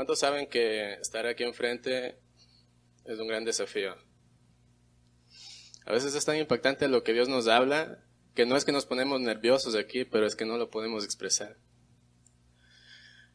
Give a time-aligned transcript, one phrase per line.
[0.00, 2.16] ¿Cuántos saben que estar aquí enfrente
[3.04, 3.94] es un gran desafío?
[5.84, 8.02] A veces es tan impactante lo que Dios nos habla
[8.34, 11.58] que no es que nos ponemos nerviosos aquí, pero es que no lo podemos expresar.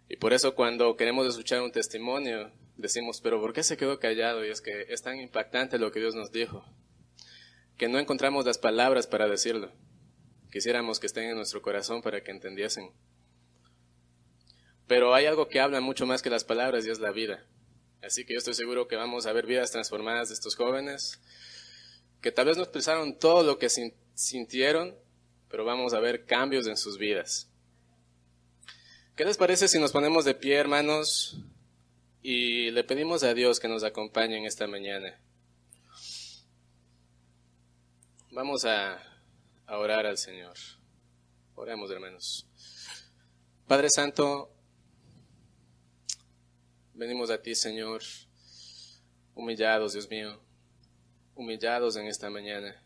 [0.10, 4.44] Y por eso cuando queremos escuchar un testimonio, decimos, pero ¿por qué se quedó callado?
[4.44, 6.66] Y es que es tan impactante lo que Dios nos dijo,
[7.78, 9.72] que no encontramos las palabras para decirlo.
[10.52, 12.90] Quisiéramos que estén en nuestro corazón para que entendiesen.
[14.88, 17.46] Pero hay algo que habla mucho más que las palabras y es la vida.
[18.02, 21.20] Así que yo estoy seguro que vamos a ver vidas transformadas de estos jóvenes,
[22.22, 23.70] que tal vez no expresaron todo lo que
[24.14, 24.96] sintieron,
[25.50, 27.50] pero vamos a ver cambios en sus vidas.
[29.16, 31.38] ¿Qué les parece si nos ponemos de pie, hermanos,
[32.22, 35.20] y le pedimos a Dios que nos acompañe en esta mañana?
[38.32, 39.02] Vamos a,
[39.66, 40.56] a orar al Señor.
[41.56, 42.46] Oremos, hermanos.
[43.68, 44.55] Padre Santo,
[46.96, 48.02] venimos a ti, Señor,
[49.34, 50.42] humillados, Dios mío,
[51.36, 52.82] humillados en esta mañana,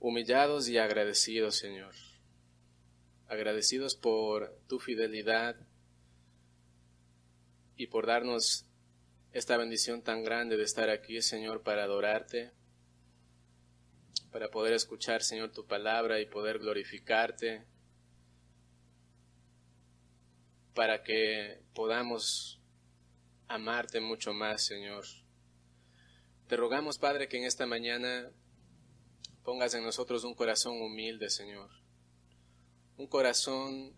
[0.00, 1.94] humillados y agradecidos, Señor,
[3.28, 5.56] agradecidos por tu fidelidad
[7.76, 8.66] y por darnos
[9.32, 12.50] esta bendición tan grande de estar aquí, Señor, para adorarte,
[14.32, 17.64] para poder escuchar, Señor, tu palabra y poder glorificarte,
[20.78, 22.60] para que podamos
[23.48, 25.04] amarte mucho más, Señor.
[26.46, 28.30] Te rogamos, Padre, que en esta mañana
[29.42, 31.68] pongas en nosotros un corazón humilde, Señor.
[32.96, 33.92] Un corazón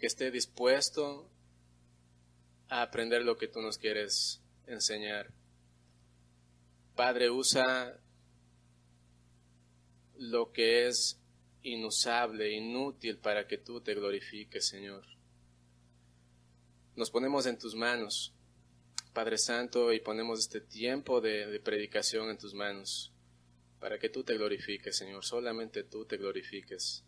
[0.00, 1.30] que esté dispuesto
[2.68, 5.32] a aprender lo que tú nos quieres enseñar.
[6.96, 7.96] Padre, usa
[10.16, 11.22] lo que es
[11.62, 15.11] inusable, inútil para que tú te glorifiques, Señor.
[16.94, 18.34] Nos ponemos en tus manos,
[19.14, 23.12] Padre Santo, y ponemos este tiempo de, predicación en tus manos,
[23.80, 27.04] para que tú te glorifiques, Señor, solamente tú te glorifiques,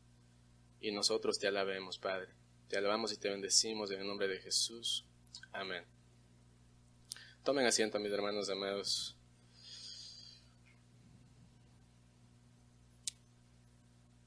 [0.81, 2.33] y nosotros te alabemos, Padre.
[2.69, 5.07] Te alabamos y te bendecimos en el nombre de Jesús.
[5.53, 5.85] Amén.
[7.43, 9.17] Tomen asiento, mis hermanos amados.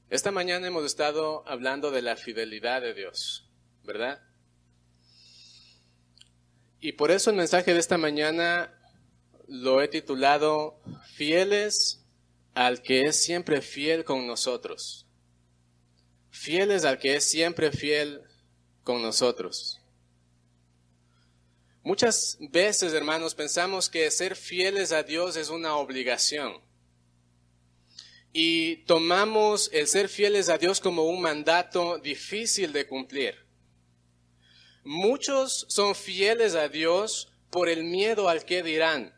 [0.08, 3.50] Esta mañana hemos estado hablando de la fidelidad de Dios,
[3.84, 4.27] ¿verdad?
[6.80, 8.72] Y por eso el mensaje de esta mañana
[9.48, 10.80] lo he titulado
[11.14, 12.04] Fieles
[12.54, 15.06] al que es siempre fiel con nosotros.
[16.30, 18.22] Fieles al que es siempre fiel
[18.84, 19.80] con nosotros.
[21.82, 26.60] Muchas veces, hermanos, pensamos que ser fieles a Dios es una obligación
[28.32, 33.47] y tomamos el ser fieles a Dios como un mandato difícil de cumplir.
[34.90, 39.14] Muchos son fieles a Dios por el miedo al que dirán,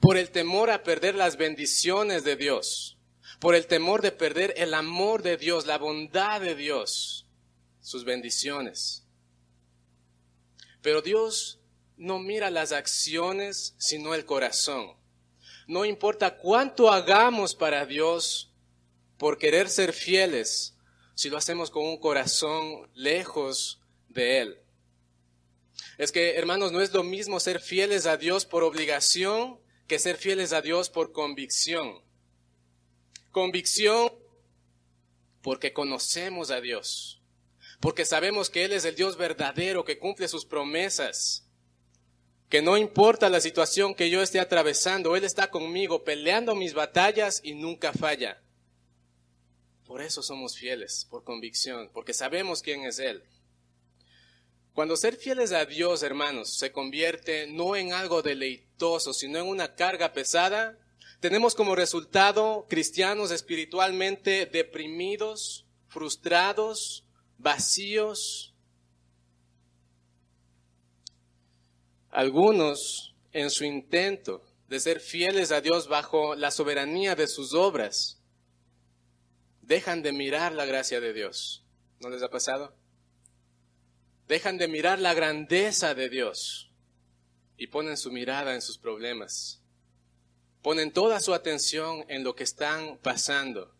[0.00, 2.98] por el temor a perder las bendiciones de Dios,
[3.38, 7.28] por el temor de perder el amor de Dios, la bondad de Dios,
[7.80, 9.06] sus bendiciones.
[10.82, 11.60] Pero Dios
[11.96, 14.96] no mira las acciones, sino el corazón.
[15.68, 18.52] No importa cuánto hagamos para Dios
[19.16, 20.74] por querer ser fieles,
[21.14, 24.64] si lo hacemos con un corazón lejos de Él.
[25.98, 30.16] Es que, hermanos, no es lo mismo ser fieles a Dios por obligación que ser
[30.16, 32.02] fieles a Dios por convicción.
[33.30, 34.10] Convicción
[35.42, 37.22] porque conocemos a Dios,
[37.80, 41.48] porque sabemos que Él es el Dios verdadero que cumple sus promesas
[42.48, 47.40] que no importa la situación que yo esté atravesando, Él está conmigo peleando mis batallas
[47.44, 48.42] y nunca falla.
[49.86, 53.22] Por eso somos fieles, por convicción, porque sabemos quién es Él.
[54.78, 59.74] Cuando ser fieles a Dios, hermanos, se convierte no en algo deleitoso, sino en una
[59.74, 60.78] carga pesada,
[61.18, 67.04] tenemos como resultado cristianos espiritualmente deprimidos, frustrados,
[67.38, 68.54] vacíos,
[72.12, 78.22] Algunos, en su intento de ser fieles a Dios bajo la soberanía de sus obras,
[79.60, 81.64] dejan de mirar la gracia de Dios.
[81.98, 82.78] ¿No les ha pasado?
[84.28, 86.70] Dejan de mirar la grandeza de Dios
[87.56, 89.62] y ponen su mirada en sus problemas.
[90.62, 93.74] Ponen toda su atención en lo que están pasando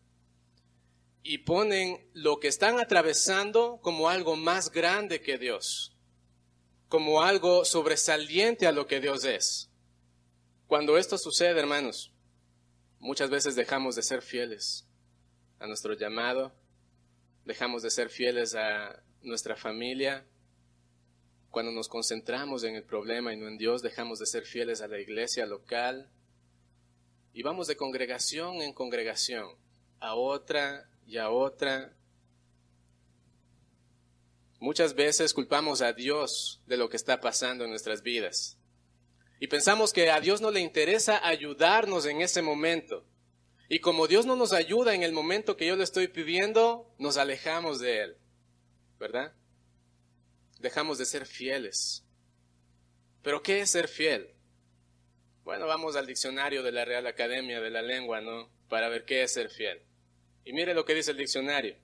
[1.23, 5.95] y ponen lo que están atravesando como algo más grande que Dios
[6.89, 9.71] como algo sobresaliente a lo que Dios es.
[10.67, 12.13] Cuando esto sucede, hermanos,
[12.99, 14.87] muchas veces dejamos de ser fieles
[15.59, 16.53] a nuestro llamado,
[17.45, 20.27] dejamos de ser fieles a nuestra familia,
[21.51, 24.89] Cuando nos concentramos en el problema y no en Dios, dejamos de ser fieles a
[24.89, 26.11] la iglesia local
[27.33, 29.49] y vamos de congregación en congregación,
[30.01, 31.97] a otra y a otra.
[34.59, 38.59] Muchas veces culpamos a Dios de lo que está pasando en nuestras vidas.
[39.41, 43.07] Y pensamos que a Dios no le interesa ayudarnos en ese momento.
[43.69, 47.19] Y como Dios no nos ayuda en el momento que yo le estoy pidiendo, nos
[47.19, 48.17] alejamos de Él.
[48.99, 49.33] ¿Verdad?
[50.59, 52.05] Dejamos de ser fieles.
[53.23, 54.35] Pero ¿qué es ser fiel?
[55.45, 58.51] Bueno, vamos al diccionario de la Real Academia de la Lengua, ¿no?
[58.69, 59.81] Para ver qué es ser fiel.
[60.45, 61.77] Y mire lo que dice el diccionario.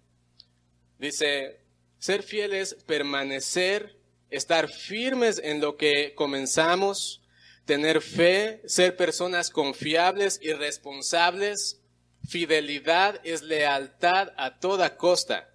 [0.98, 1.60] Dice,
[1.98, 3.96] ser fiel es permanecer,
[4.30, 7.22] estar firmes en lo que comenzamos,
[7.64, 11.80] tener fe, ser personas confiables y responsables.
[12.28, 15.53] Fidelidad es lealtad a toda costa.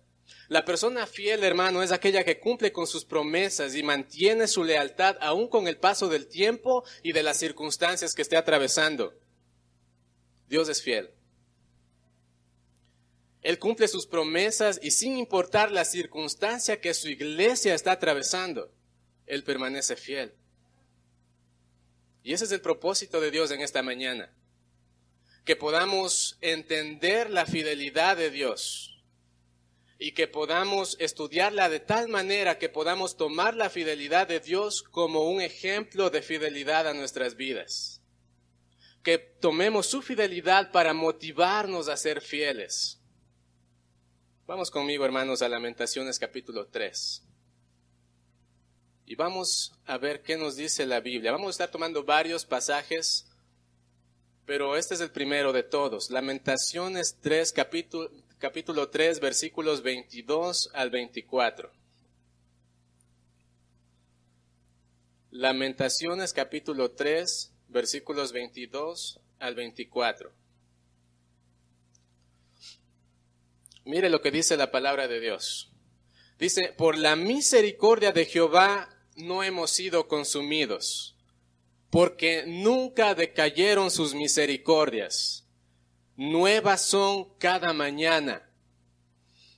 [0.50, 5.16] La persona fiel, hermano, es aquella que cumple con sus promesas y mantiene su lealtad
[5.22, 9.13] aún con el paso del tiempo y de las circunstancias que esté atravesando.
[10.48, 11.12] Dios es fiel.
[13.44, 18.74] Él cumple sus promesas y sin importar la circunstancia que su iglesia está atravesando,
[19.28, 20.34] Él permanece fiel.
[22.24, 24.34] Y ese es el propósito de Dios en esta mañana.
[25.46, 28.88] Que podamos entender la fidelidad de Dios
[30.01, 35.30] y que podamos estudiarla de tal manera que podamos tomar la fidelidad de Dios como
[35.30, 38.01] un ejemplo de fidelidad a nuestras vidas.
[39.04, 43.01] Que tomemos su fidelidad para motivarnos a ser fieles.
[44.48, 47.25] Vamos conmigo, hermanos, a Lamentaciones capítulo 3.
[49.06, 51.34] Y vamos a ver qué nos dice la Biblia.
[51.34, 53.28] Vamos a estar tomando varios pasajes,
[54.46, 56.10] pero este es el primero de todos.
[56.10, 61.71] Lamentaciones 3, capítulo, capítulo 3, versículos 22 al 24.
[65.31, 70.31] Lamentaciones capítulo 3, versículos 22 al 24.
[73.83, 75.69] Mire lo que dice la palabra de Dios.
[76.39, 81.18] Dice, por la misericordia de Jehová no hemos sido consumidos,
[81.89, 85.49] porque nunca decayeron sus misericordias.
[86.19, 88.44] Nuevas son cada mañana.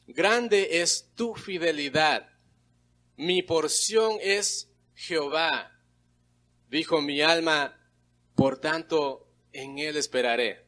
[0.05, 2.29] Grande es tu fidelidad.
[3.17, 5.71] Mi porción es Jehová.
[6.69, 7.75] Dijo mi alma,
[8.35, 10.67] por tanto, en él esperaré.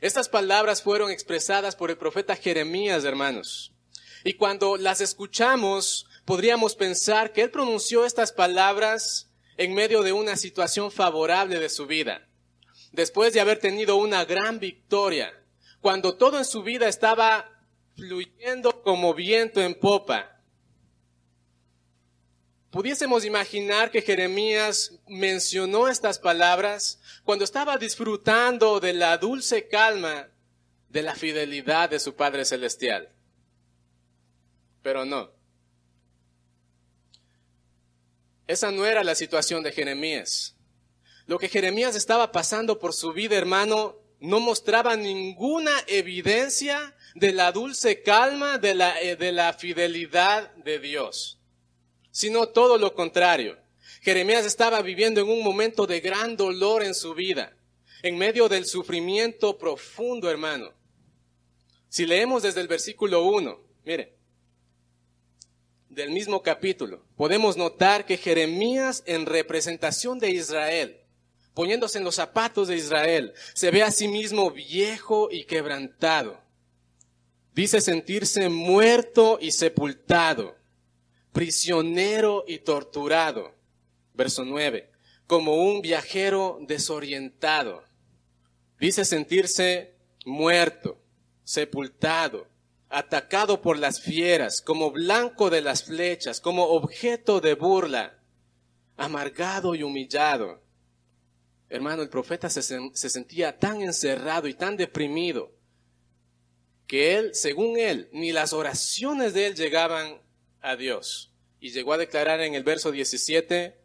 [0.00, 3.74] Estas palabras fueron expresadas por el profeta Jeremías, hermanos.
[4.24, 10.36] Y cuando las escuchamos, podríamos pensar que él pronunció estas palabras en medio de una
[10.36, 12.27] situación favorable de su vida,
[12.98, 15.32] después de haber tenido una gran victoria,
[15.80, 17.48] cuando todo en su vida estaba
[17.94, 20.42] fluyendo como viento en popa.
[22.72, 30.28] Pudiésemos imaginar que Jeremías mencionó estas palabras cuando estaba disfrutando de la dulce calma
[30.88, 33.08] de la fidelidad de su Padre Celestial.
[34.82, 35.30] Pero no.
[38.48, 40.57] Esa no era la situación de Jeremías.
[41.28, 47.52] Lo que Jeremías estaba pasando por su vida, hermano, no mostraba ninguna evidencia de la
[47.52, 51.38] dulce calma, de la, eh, de la fidelidad de Dios,
[52.10, 53.58] sino todo lo contrario.
[54.00, 57.54] Jeremías estaba viviendo en un momento de gran dolor en su vida,
[58.02, 60.72] en medio del sufrimiento profundo, hermano.
[61.90, 64.16] Si leemos desde el versículo 1, mire,
[65.90, 71.02] del mismo capítulo, podemos notar que Jeremías en representación de Israel,
[71.58, 76.40] poniéndose en los zapatos de Israel, se ve a sí mismo viejo y quebrantado.
[77.52, 80.54] Dice sentirse muerto y sepultado,
[81.32, 83.56] prisionero y torturado.
[84.14, 84.88] Verso 9,
[85.26, 87.82] como un viajero desorientado.
[88.78, 91.00] Dice sentirse muerto,
[91.42, 92.46] sepultado,
[92.88, 98.16] atacado por las fieras, como blanco de las flechas, como objeto de burla,
[98.96, 100.67] amargado y humillado.
[101.70, 102.62] Hermano, el profeta se,
[102.94, 105.52] sentía tan encerrado y tan deprimido
[106.86, 110.22] que él, según él, ni las oraciones de él llegaban
[110.62, 111.30] a Dios.
[111.60, 113.78] Y llegó a declarar en el verso 17,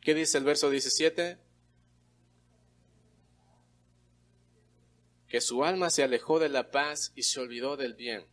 [0.00, 1.38] ¿qué dice el verso 17?
[5.28, 8.26] Que su alma se alejó de la paz y se olvidó del bien.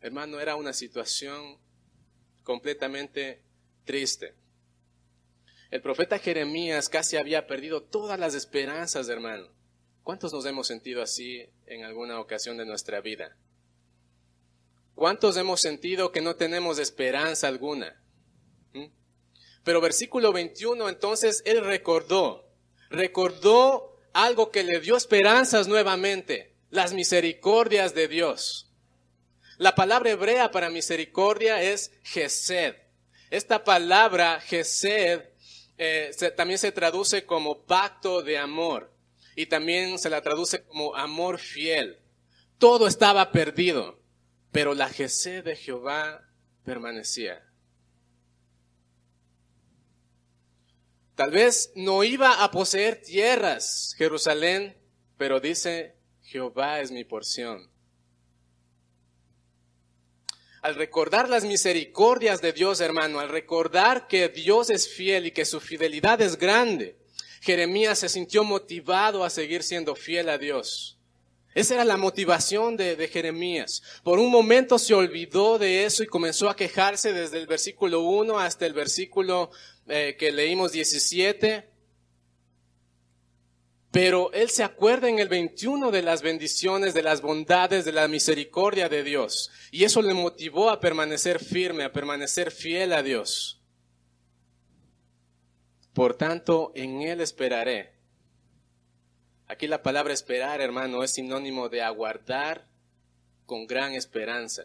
[0.00, 1.58] Hermano, era una situación
[2.42, 3.44] completamente
[3.84, 4.34] triste.
[5.74, 9.48] El profeta Jeremías casi había perdido todas las esperanzas, hermano.
[10.04, 13.36] ¿Cuántos nos hemos sentido así en alguna ocasión de nuestra vida?
[14.94, 18.00] ¿Cuántos hemos sentido que no tenemos esperanza alguna?
[18.72, 18.84] ¿Mm?
[19.64, 22.48] Pero versículo 21, entonces él recordó,
[22.88, 28.70] recordó algo que le dio esperanzas nuevamente, las misericordias de Dios.
[29.58, 32.76] La palabra hebrea para misericordia es gesed.
[33.30, 35.33] Esta palabra gesed
[35.78, 38.92] eh, también se traduce como pacto de amor
[39.36, 41.98] y también se la traduce como amor fiel.
[42.58, 44.00] Todo estaba perdido,
[44.52, 46.22] pero la gesed de Jehová
[46.64, 47.42] permanecía.
[51.14, 54.76] Tal vez no iba a poseer tierras Jerusalén,
[55.16, 57.70] pero dice, Jehová es mi porción.
[60.64, 65.44] Al recordar las misericordias de Dios, hermano, al recordar que Dios es fiel y que
[65.44, 66.96] su fidelidad es grande,
[67.42, 70.96] Jeremías se sintió motivado a seguir siendo fiel a Dios.
[71.54, 73.82] Esa era la motivación de, Jeremías.
[74.02, 78.38] Por un momento se olvidó de eso y comenzó a quejarse desde el versículo 1
[78.38, 79.50] hasta el versículo
[79.86, 81.73] eh, que leímos 17.
[83.94, 88.08] Pero él se acuerda en el 21 de las bendiciones, de las bondades, de la
[88.08, 89.52] misericordia de Dios.
[89.70, 93.62] Y eso le motivó a permanecer firme, a permanecer fiel a Dios.
[95.92, 97.94] Por tanto, en él esperaré.
[99.46, 102.66] Aquí la palabra esperar, hermano, es sinónimo de aguardar
[103.46, 104.64] con gran esperanza.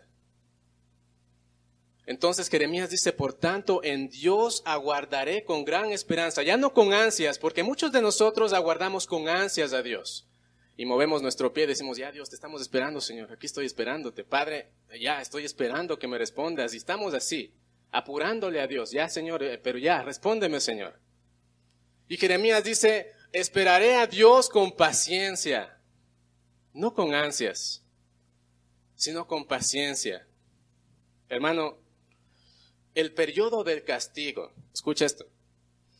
[2.09, 7.37] Entonces Jeremías dice, por tanto, en Dios aguardaré con gran esperanza, ya no con ansias,
[7.37, 10.27] porque muchos de nosotros aguardamos con ansias a Dios.
[10.75, 14.23] Y movemos nuestro pie decimos, ya Dios, te estamos esperando, Señor, aquí estoy esperándote.
[14.23, 16.73] Padre, ya estoy esperando que me respondas.
[16.73, 17.53] Y estamos así,
[17.91, 20.99] apurándole a Dios, ya Señor, eh, pero ya, respóndeme, Señor.
[22.07, 25.79] Y Jeremías dice, esperaré a Dios con paciencia,
[26.73, 27.83] no con ansias,
[28.95, 30.25] sino con paciencia.
[31.29, 31.77] Hermano,
[32.99, 35.25] el periodo del castigo, escucha esto,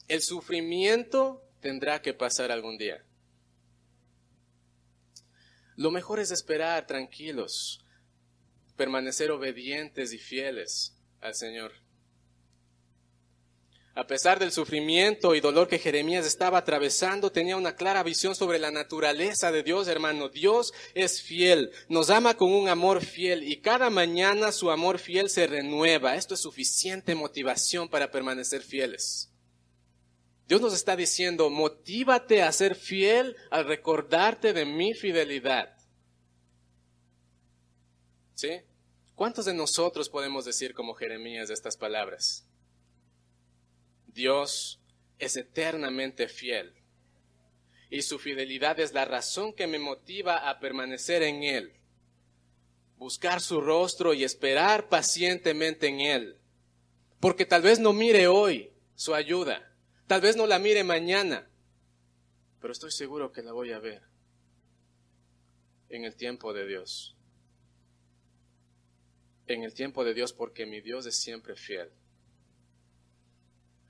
[0.10, 3.06] el sufrimiento tendrá que pasar algún día.
[5.78, 7.86] Lo mejor es esperar tranquilos,
[8.76, 11.72] permanecer obedientes y fieles al Señor.
[14.00, 18.58] A pesar del sufrimiento y dolor que Jeremías estaba atravesando, tenía una clara visión sobre
[18.58, 20.30] la naturaleza de Dios, hermano.
[20.30, 25.30] Dios es fiel, nos ama con un amor fiel y cada mañana su amor fiel
[25.30, 26.16] se renueva.
[26.16, 29.34] Esto es suficiente motivación para permanecer fieles.
[30.48, 35.76] Dios nos está diciendo, motívate a ser fiel al recordarte de mi fidelidad.
[38.34, 38.62] ¿Sí?
[39.14, 42.49] ¿Cuántos de nosotros podemos decir como Jeremías estas palabras?
[44.20, 44.82] Dios
[45.18, 46.74] es eternamente fiel.
[47.90, 51.74] Y su fidelidad es la razón que me motiva a permanecer en Él,
[52.98, 56.38] buscar su rostro y esperar pacientemente en Él,
[57.22, 59.74] porque tal vez no mire hoy su ayuda,
[60.06, 61.50] tal vez no la mire mañana,
[62.60, 64.04] pero estoy seguro que la voy a ver
[65.88, 67.16] en el tiempo de Dios.
[69.48, 71.90] En el tiempo de Dios porque mi Dios es siempre fiel.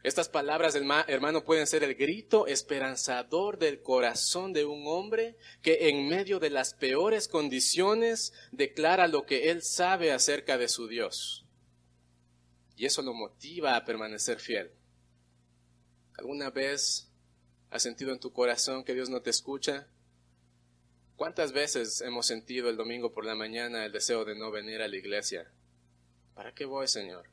[0.09, 6.09] Estas palabras hermano pueden ser el grito esperanzador del corazón de un hombre que en
[6.09, 11.45] medio de las peores condiciones declara lo que él sabe acerca de su Dios.
[12.75, 14.71] Y eso lo motiva a permanecer fiel.
[16.17, 17.11] ¿Alguna vez
[17.69, 19.89] has sentido en tu corazón que Dios no te escucha?
[21.17, 24.87] ¿Cuántas veces hemos sentido el domingo por la mañana el deseo de no venir a
[24.87, 25.53] la iglesia?
[26.33, 27.29] ¿Para qué voy, Señor?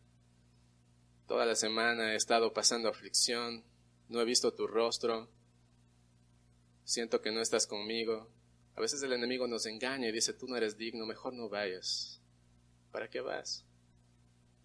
[1.26, 3.64] Toda la semana he estado pasando aflicción,
[4.09, 5.28] no he visto tu rostro,
[6.85, 8.30] siento que no estás conmigo.
[8.76, 12.23] A veces el enemigo nos engaña y dice, tú no eres digno, mejor no vayas.
[12.92, 13.64] ¿Para qué vas?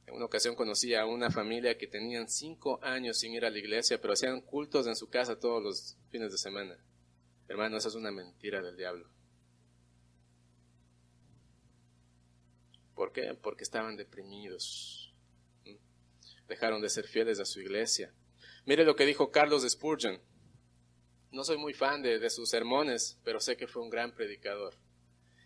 [0.05, 3.57] En una ocasión conocí a una familia que tenían cinco años sin ir a la
[3.57, 6.77] iglesia, pero hacían cultos en su casa todos los fines de semana.
[7.47, 9.09] Hermano, esa es una mentira del diablo.
[12.93, 13.33] ¿Por qué?
[13.33, 15.10] Porque estaban deprimidos
[16.47, 18.13] dejaron de ser fieles a su iglesia.
[18.65, 20.19] Mire lo que dijo Carlos Spurgeon.
[21.31, 24.75] No soy muy fan de, de sus sermones, pero sé que fue un gran predicador.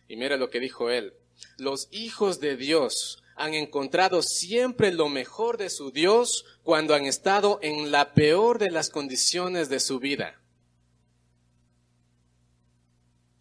[0.08, 1.14] Y mire lo que dijo él.
[1.58, 7.60] Los hijos de Dios han encontrado siempre lo mejor de su Dios cuando han estado
[7.62, 10.42] en la peor de las condiciones de su vida.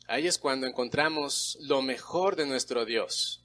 [0.07, 3.44] Ahí es cuando encontramos lo mejor de nuestro Dios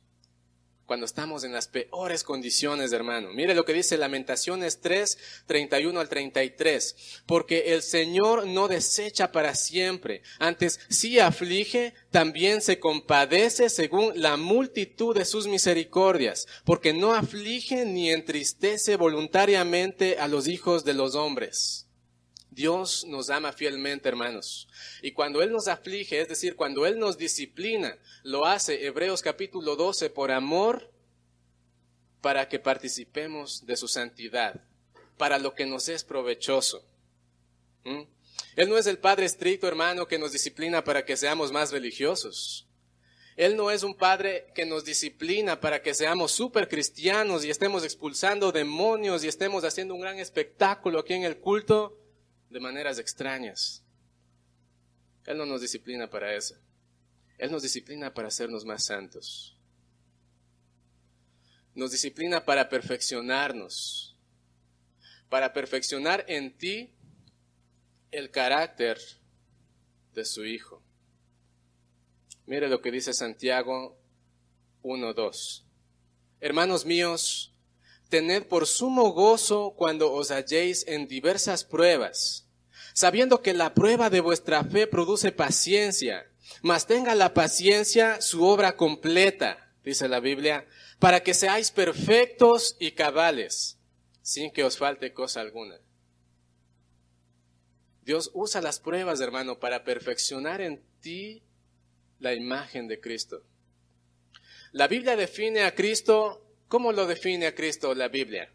[0.90, 3.32] cuando estamos en las peores condiciones, hermano.
[3.32, 7.22] Mire lo que dice Lamentaciones 3, 31 al 33.
[7.28, 14.36] Porque el Señor no desecha para siempre, antes sí aflige, también se compadece según la
[14.36, 21.14] multitud de sus misericordias, porque no aflige ni entristece voluntariamente a los hijos de los
[21.14, 21.89] hombres.
[22.60, 24.68] Dios nos ama fielmente, hermanos.
[25.02, 29.78] Y cuando Él nos aflige, es decir, cuando Él nos disciplina, lo hace Hebreos capítulo
[29.78, 30.92] 12 por amor
[32.20, 34.60] para que participemos de su santidad,
[35.16, 36.84] para lo que nos es provechoso.
[37.86, 38.02] ¿Mm?
[38.58, 42.68] Él no es el Padre estricto, hermano, que nos disciplina para que seamos más religiosos.
[43.38, 47.86] Él no es un Padre que nos disciplina para que seamos súper cristianos y estemos
[47.86, 51.99] expulsando demonios y estemos haciendo un gran espectáculo aquí en el culto
[52.50, 53.84] de maneras extrañas.
[55.26, 56.56] Él no nos disciplina para eso.
[57.38, 59.56] Él nos disciplina para hacernos más santos.
[61.76, 64.18] Nos disciplina para perfeccionarnos,
[65.30, 66.92] para perfeccionar en ti
[68.12, 69.00] el carácter
[70.14, 70.82] de su Hijo.
[72.46, 73.98] Mire lo que dice Santiago
[74.82, 75.64] 1.2.
[76.42, 77.54] Hermanos míos,
[78.10, 82.48] tened por sumo gozo cuando os halléis en diversas pruebas,
[82.94, 86.30] sabiendo que la prueba de vuestra fe produce paciencia,
[86.62, 92.92] mas tenga la paciencia su obra completa, dice la Biblia, para que seáis perfectos y
[92.92, 93.78] cabales,
[94.22, 95.80] sin que os falte cosa alguna.
[98.02, 101.44] Dios usa las pruebas, hermano, para perfeccionar en ti
[102.18, 103.44] la imagen de Cristo.
[104.72, 108.48] La Biblia define a Cristo ¿Cómo lo define a Cristo la Biblia?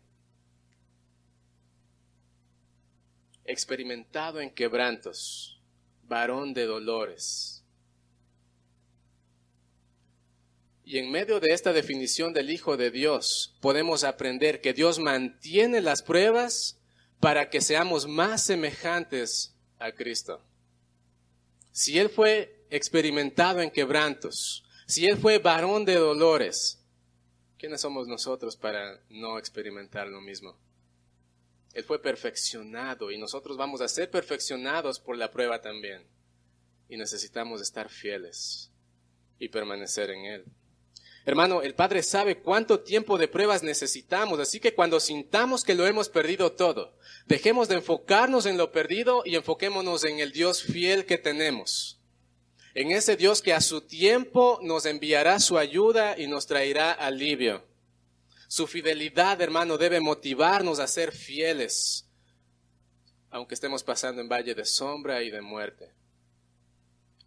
[3.44, 5.60] Experimentado en quebrantos,
[6.04, 7.64] varón de dolores.
[10.84, 15.80] Y en medio de esta definición del Hijo de Dios, podemos aprender que Dios mantiene
[15.80, 16.78] las pruebas
[17.18, 20.40] para que seamos más semejantes a Cristo.
[21.72, 26.83] Si Él fue experimentado en quebrantos, si Él fue varón de dolores,
[27.64, 30.54] ¿Quiénes somos nosotros para no experimentar lo mismo?
[31.72, 36.06] Él fue perfeccionado y nosotros vamos a ser perfeccionados por la prueba también.
[36.90, 38.70] Y necesitamos estar fieles
[39.38, 40.44] y permanecer en Él.
[41.24, 45.86] Hermano, el Padre sabe cuánto tiempo de pruebas necesitamos, así que cuando sintamos que lo
[45.86, 51.06] hemos perdido todo, dejemos de enfocarnos en lo perdido y enfoquémonos en el Dios fiel
[51.06, 51.93] que tenemos
[52.74, 57.64] en ese Dios que a su tiempo nos enviará su ayuda y nos traerá alivio.
[58.48, 62.08] Su fidelidad, hermano, debe motivarnos a ser fieles,
[63.30, 65.92] aunque estemos pasando en valle de sombra y de muerte.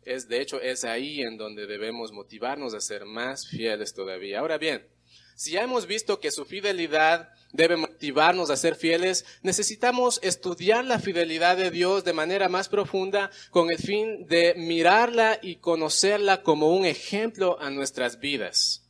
[0.04, 4.40] Es, de hecho, es ahí en donde debemos motivarnos a ser más fieles todavía.
[4.40, 4.88] Ahora bien,
[5.38, 10.98] si ya hemos visto que su fidelidad debe motivarnos a ser fieles, necesitamos estudiar la
[10.98, 16.76] fidelidad de Dios de manera más profunda con el fin de mirarla y conocerla como
[16.76, 18.90] un ejemplo a nuestras vidas.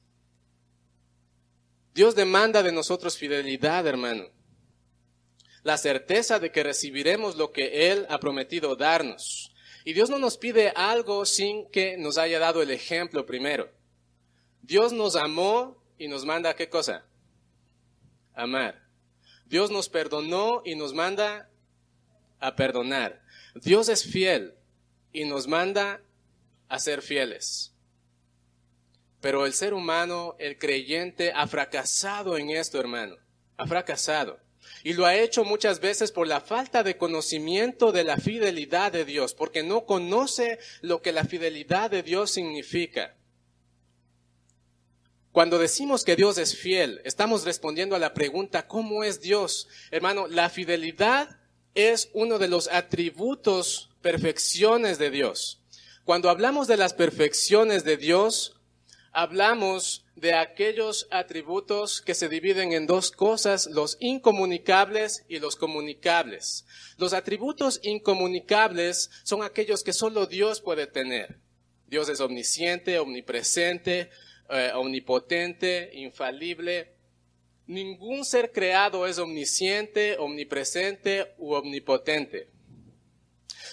[1.94, 4.24] Dios demanda de nosotros fidelidad, hermano.
[5.64, 9.54] La certeza de que recibiremos lo que Él ha prometido darnos.
[9.84, 13.70] Y Dios no nos pide algo sin que nos haya dado el ejemplo primero.
[14.62, 17.06] Dios nos amó y nos manda qué cosa?
[18.34, 18.88] Amar.
[19.46, 21.50] Dios nos perdonó y nos manda
[22.40, 23.22] a perdonar.
[23.56, 24.54] Dios es fiel
[25.12, 26.02] y nos manda
[26.68, 27.74] a ser fieles.
[29.22, 33.16] Pero el ser humano, el creyente, ha fracasado en esto, hermano.
[33.58, 34.40] Ha fracasado.
[34.84, 39.06] Y lo ha hecho muchas veces por la falta de conocimiento de la fidelidad de
[39.06, 43.16] Dios, porque no conoce lo que la fidelidad de Dios significa.
[45.38, 49.68] Cuando decimos que Dios es fiel, estamos respondiendo a la pregunta, ¿cómo es Dios?
[49.92, 51.38] Hermano, la fidelidad
[51.76, 55.62] es uno de los atributos, perfecciones de Dios.
[56.06, 58.60] Cuando hablamos de las perfecciones de Dios,
[59.12, 66.66] hablamos de aquellos atributos que se dividen en dos cosas, los incomunicables y los comunicables.
[66.98, 71.38] Los atributos incomunicables son aquellos que solo Dios puede tener.
[71.86, 74.10] Dios es omnisciente, omnipresente,
[74.50, 76.94] eh, omnipotente, infalible.
[77.66, 82.50] Ningún ser creado es omnisciente, omnipresente u omnipotente.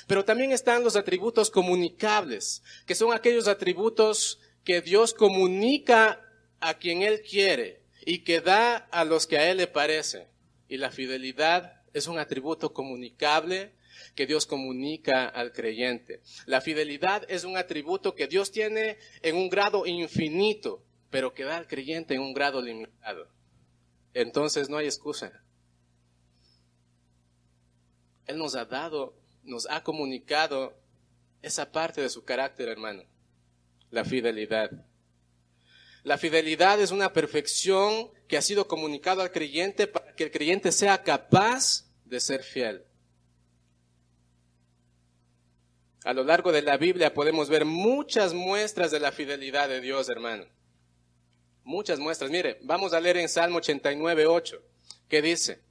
[0.06, 6.20] Pero también están los atributos comunicables, que son aquellos atributos que Dios comunica
[6.60, 10.28] a quien Él quiere y que da a los que a Él le parece.
[10.68, 13.74] Y la fidelidad es un atributo comunicable
[14.14, 16.22] que Dios comunica al creyente.
[16.46, 21.56] La fidelidad es un atributo que Dios tiene en un grado infinito, pero que da
[21.56, 23.28] al creyente en un grado limitado.
[24.12, 25.44] Entonces no hay excusa.
[28.26, 30.76] Él nos ha dado, nos ha comunicado
[31.42, 33.04] esa parte de su carácter, hermano,
[33.90, 34.70] la fidelidad.
[36.04, 40.72] La fidelidad es una perfección que ha sido comunicado al creyente para que el creyente
[40.72, 42.84] sea capaz de ser fiel.
[46.04, 50.10] A lo largo de la Biblia podemos ver muchas muestras de la fidelidad de Dios,
[50.10, 50.44] hermano.
[51.64, 52.30] Muchas muestras.
[52.30, 54.62] Mire, vamos a leer en Salmo 89, 8.
[55.08, 55.62] ¿Qué dice?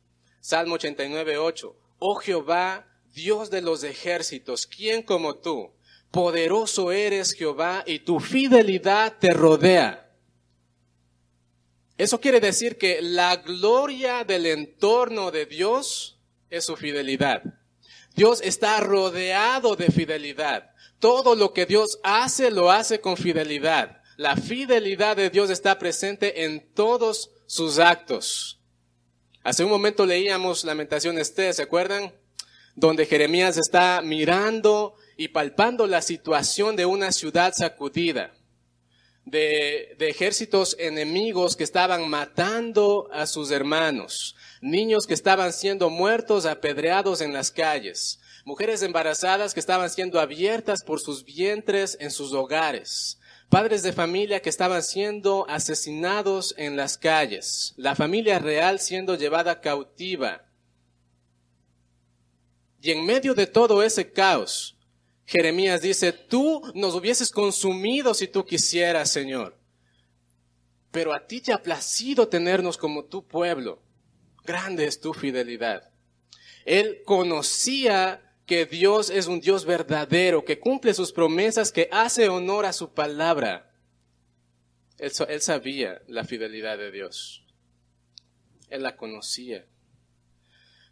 [0.41, 1.75] Salmo 89, 8.
[1.99, 5.71] Oh Jehová, Dios de los ejércitos, ¿quién como tú?
[6.09, 10.11] Poderoso eres Jehová y tu fidelidad te rodea.
[11.95, 16.19] Eso quiere decir que la gloria del entorno de Dios
[16.49, 17.43] es su fidelidad.
[18.15, 20.69] Dios está rodeado de fidelidad.
[20.99, 24.01] Todo lo que Dios hace lo hace con fidelidad.
[24.17, 28.59] La fidelidad de Dios está presente en todos sus actos.
[29.43, 32.13] Hace un momento leíamos Lamentaciones T, ¿se acuerdan?
[32.75, 38.33] Donde Jeremías está mirando y palpando la situación de una ciudad sacudida,
[39.25, 46.45] de, de ejércitos enemigos que estaban matando a sus hermanos, niños que estaban siendo muertos,
[46.45, 52.31] apedreados en las calles, mujeres embarazadas que estaban siendo abiertas por sus vientres en sus
[52.31, 59.15] hogares, padres de familia que estaban siendo asesinados en las calles, la familia real siendo
[59.15, 60.45] llevada cautiva.
[62.81, 64.77] Y en medio de todo ese caos,
[65.25, 69.57] Jeremías dice, tú nos hubieses consumido si tú quisieras, Señor.
[70.91, 73.81] Pero a ti te ha placido tenernos como tu pueblo
[74.43, 75.89] grande es tu fidelidad.
[76.65, 82.65] Él conocía que Dios es un Dios verdadero, que cumple sus promesas, que hace honor
[82.65, 83.73] a su palabra.
[84.97, 87.45] Él, sabía la fidelidad de Dios.
[88.69, 89.65] Él la conocía.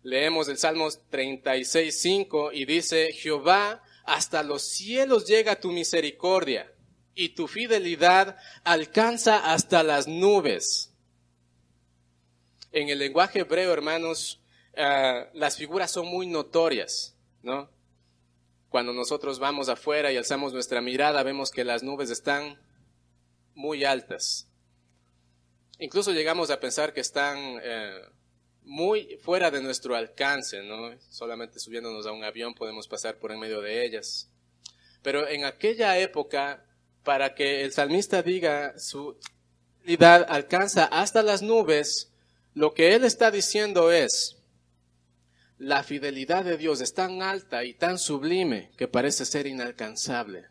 [0.04, 6.74] Leemos el Salmo 36, 5 y dice, Jehová, hasta los cielos llega tu misericordia
[7.14, 10.91] y tu fidelidad alcanza hasta las nubes.
[12.72, 14.42] En el lenguaje hebreo, hermanos,
[14.78, 17.70] ah, las figuras son muy notorias, ¿no?
[18.70, 22.58] Cuando nosotros vamos afuera y alzamos nuestra mirada, vemos que las nubes están
[23.54, 24.48] muy altas.
[25.80, 28.02] Incluso llegamos a pensar que están eh,
[28.64, 30.98] muy fuera de nuestro alcance, ¿no?
[31.10, 34.30] Solamente subiéndonos a un avión podemos pasar por en medio de ellas.
[35.02, 36.66] Pero en aquella época,
[37.04, 39.18] para que el salmista diga su
[39.80, 42.11] fidelidad alcanza hasta las nubes,
[42.54, 44.38] lo que él está diciendo es,
[45.58, 50.48] la fidelidad de Dios es tan alta y tan sublime que parece ser inalcanzable.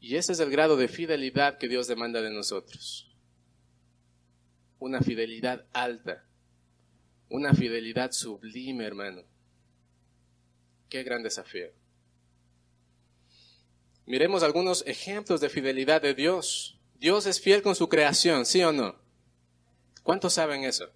[0.00, 3.14] Y ese es el grado de fidelidad que Dios demanda de nosotros.
[4.80, 6.26] Una fidelidad alta,
[7.28, 9.22] una fidelidad sublime, hermano.
[10.88, 11.70] Qué gran desafío.
[14.06, 18.72] Miremos algunos ejemplos de fidelidad de Dios Dios es fiel con su creación, ¿sí o
[18.72, 18.94] no?
[20.02, 20.90] ¿Cuántos saben eso?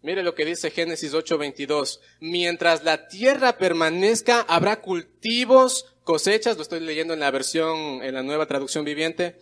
[0.00, 2.00] Mire lo que dice Génesis 8:22.
[2.20, 8.22] Mientras la tierra permanezca, habrá cultivos, cosechas, lo estoy leyendo en la versión, en la
[8.22, 9.38] nueva traducción viviente.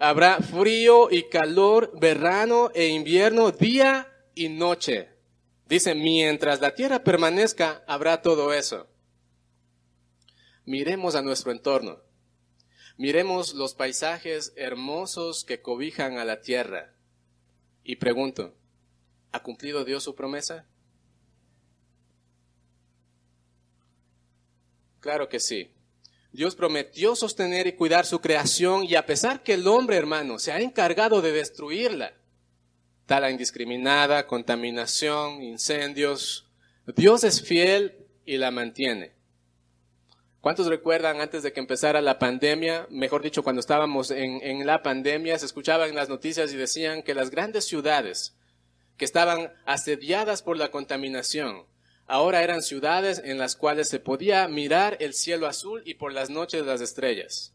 [0.00, 5.10] Habrá frío y calor, verano e invierno, día y noche.
[5.68, 8.88] Dice, mientras la tierra permanezca, habrá todo eso.
[10.64, 12.09] Miremos a nuestro entorno.
[13.00, 16.92] Miremos los paisajes hermosos que cobijan a la tierra.
[17.82, 18.54] Y pregunto,
[19.32, 20.66] ¿ha cumplido Dios su promesa?
[25.00, 25.70] Claro que sí.
[26.30, 30.52] Dios prometió sostener y cuidar su creación y a pesar que el hombre, hermano, se
[30.52, 32.12] ha encargado de destruirla,
[33.06, 36.50] tala indiscriminada, contaminación, incendios,
[36.96, 39.19] Dios es fiel y la mantiene.
[40.40, 45.38] ¿Cuántos recuerdan antes de que empezara la pandemia, mejor dicho, cuando estábamos en, la pandemia,
[45.38, 48.34] se escuchaban las noticias y decían que las grandes ciudades
[48.96, 51.66] que estaban asediadas por la contaminación,
[52.06, 56.30] ahora eran ciudades en las cuales se podía mirar el cielo azul y por las
[56.30, 57.52] noches las estrellas.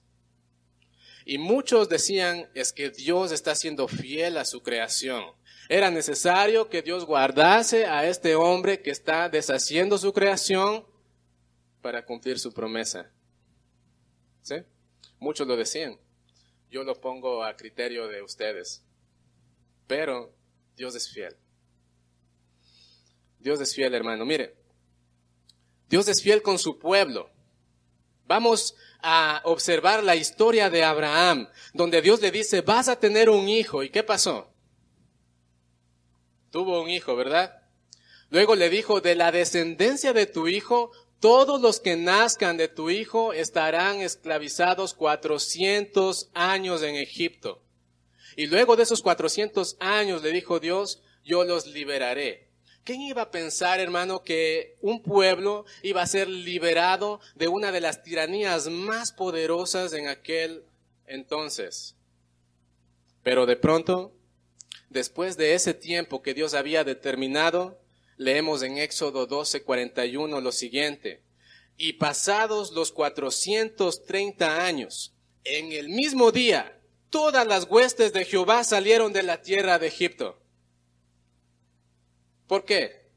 [1.26, 5.24] Y muchos decían es que Dios está siendo fiel a su creación.
[5.70, 10.86] Era necesario que Dios guardase a este hombre que está deshaciendo su creación
[11.86, 13.12] para cumplir su promesa.
[14.42, 14.56] ¿Sí?
[15.20, 16.00] Muchos lo decían.
[16.72, 18.84] Yo lo pongo a criterio de ustedes.
[19.86, 20.34] Pero
[20.76, 21.36] Dios es fiel.
[23.38, 24.26] Dios es fiel, hermano.
[24.26, 24.56] Mire,
[25.88, 27.30] Dios es fiel con su pueblo.
[28.26, 33.48] Vamos a observar la historia de Abraham, donde Dios le dice, vas a tener un
[33.48, 33.84] hijo.
[33.84, 34.52] ¿Y qué pasó?
[36.50, 37.62] Tuvo un hijo, ¿verdad?
[38.32, 40.92] Luego le dijo, de la descendencia de tu hijo,
[41.26, 47.64] todos los que nazcan de tu hijo estarán esclavizados 400 años en Egipto.
[48.36, 52.52] Y luego de esos 400 años le dijo Dios, yo los liberaré.
[52.84, 57.82] ¿Quién iba a pensar, hermano, que un pueblo iba a ser liberado de una de
[57.82, 60.64] las tiranías más poderosas en aquel
[61.08, 61.96] entonces?
[63.24, 64.14] Pero de pronto,
[64.92, 67.82] después de ese tiempo que Dios había determinado,
[68.18, 71.24] leemos en Éxodo 12:41 lo siguiente,
[71.78, 79.14] y pasados los 430 años, en el mismo día, todas las huestes de Jehová salieron
[79.14, 80.42] de la tierra de Egipto.
[82.48, 83.12] ¿Por qué?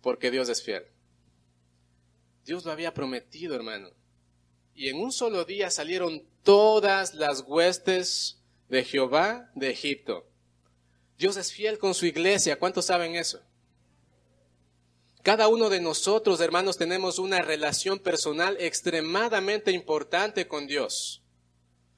[0.00, 0.84] Porque Dios es fiel.
[2.44, 3.90] Dios lo había prometido, hermano.
[4.74, 10.28] Y en un solo día salieron todas las huestes de Jehová de Egipto.
[11.18, 12.58] Dios es fiel con su iglesia.
[12.58, 13.40] ¿Cuántos saben eso?
[15.22, 21.22] Cada uno de nosotros, hermanos, tenemos una relación personal extremadamente importante con Dios.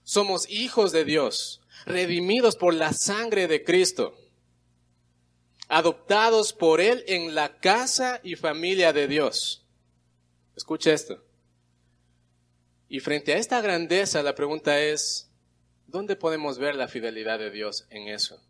[0.03, 4.17] Somos hijos de Dios, redimidos por la sangre de Cristo,
[5.69, 9.67] adoptados por Él en la casa y familia de Dios.
[10.57, 11.23] Escucha esto.
[12.89, 15.29] Y frente a esta grandeza, la pregunta es,
[15.87, 18.41] ¿dónde podemos ver la fidelidad de Dios en eso?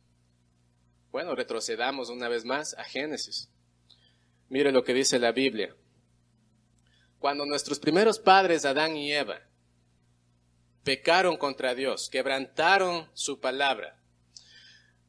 [1.11, 3.51] Bueno, retrocedamos una vez más a Génesis.
[4.49, 5.75] Mire lo que dice la Biblia.
[7.19, 9.41] Cuando nuestros primeros padres, Adán y Eva,
[10.85, 13.99] pecaron contra Dios, quebrantaron su palabra,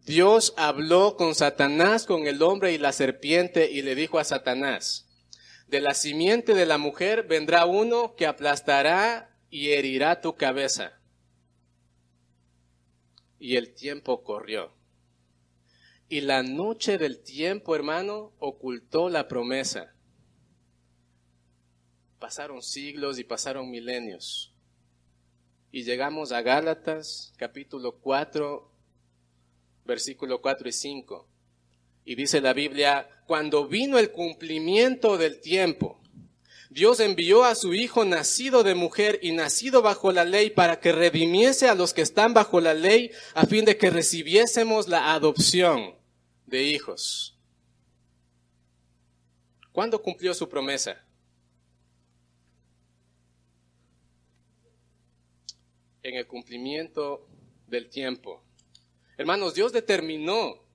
[0.05, 5.07] Dios habló con Satanás, con el hombre y la serpiente, y le dijo a Satanás,
[5.67, 10.99] de la simiente de la mujer vendrá uno que aplastará y herirá tu cabeza.
[13.37, 14.78] Y el tiempo corrió.
[16.11, 19.93] Y la noche del tiempo, hermano, ocultó la promesa.
[22.17, 24.51] Pasaron siglos y pasaron milenios.
[25.71, 28.71] Y llegamos a Gálatas, capítulo 4,
[29.85, 31.27] versículo 4 y 5.
[32.05, 36.01] Y dice la Biblia, cuando vino el cumplimiento del tiempo,
[36.71, 40.91] Dios envió a su Hijo nacido de mujer y nacido bajo la ley para que
[40.91, 45.98] redimiese a los que están bajo la ley a fin de que recibiésemos la adopción
[46.49, 47.37] de hijos.
[49.71, 51.05] ¿Cuándo cumplió su promesa?
[56.01, 57.27] En el cumplimiento
[57.67, 58.43] del tiempo.
[59.17, 60.65] Hermanos, Dios determinó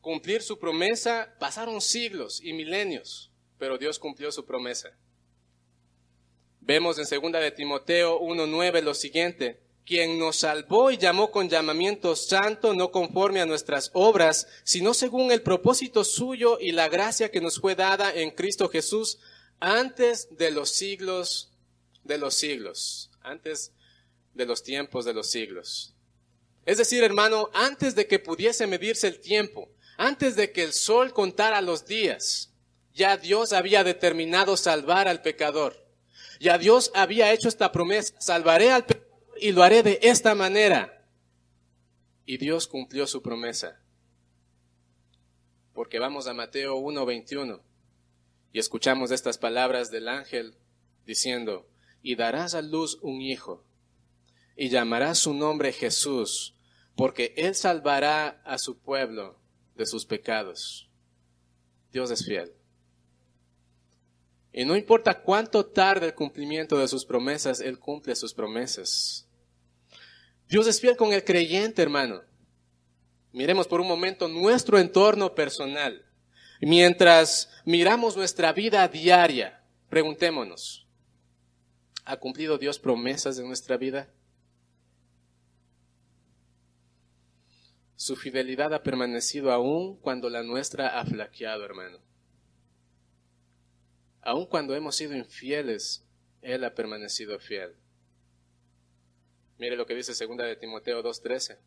[0.00, 1.36] cumplir su promesa.
[1.38, 4.96] Pasaron siglos y milenios, pero Dios cumplió su promesa.
[6.60, 12.14] Vemos en 2 de Timoteo 1.9 lo siguiente quien nos salvó y llamó con llamamiento
[12.14, 17.40] santo, no conforme a nuestras obras, sino según el propósito suyo y la gracia que
[17.40, 19.18] nos fue dada en Cristo Jesús
[19.60, 21.50] antes de los siglos
[22.04, 23.72] de los siglos, antes
[24.34, 25.94] de los tiempos de los siglos.
[26.64, 31.12] Es decir, hermano, antes de que pudiese medirse el tiempo, antes de que el sol
[31.12, 32.50] contara los días,
[32.94, 35.76] ya Dios había determinado salvar al pecador.
[36.40, 39.11] Ya Dios había hecho esta promesa, salvaré al pecador
[39.42, 41.04] y lo haré de esta manera.
[42.24, 43.80] Y Dios cumplió su promesa.
[45.74, 47.60] Porque vamos a Mateo 1:21
[48.52, 50.54] y escuchamos estas palabras del ángel
[51.06, 51.66] diciendo,
[52.02, 53.64] y darás a luz un hijo,
[54.56, 56.54] y llamarás su nombre Jesús,
[56.94, 59.38] porque él salvará a su pueblo
[59.74, 60.90] de sus pecados.
[61.90, 62.52] Dios es fiel.
[64.52, 69.26] Y no importa cuánto tarde el cumplimiento de sus promesas, Él cumple sus promesas.
[70.52, 72.20] Dios es fiel con el creyente, hermano.
[73.32, 76.04] Miremos por un momento nuestro entorno personal.
[76.60, 80.86] Mientras miramos nuestra vida diaria, preguntémonos,
[82.04, 84.12] ¿ha cumplido Dios promesas en nuestra vida?
[87.96, 91.98] Su fidelidad ha permanecido aún cuando la nuestra ha flaqueado, hermano.
[94.20, 96.04] Aún cuando hemos sido infieles,
[96.42, 97.74] Él ha permanecido fiel.
[99.58, 101.58] Mire lo que dice segunda de Timoteo 2.13.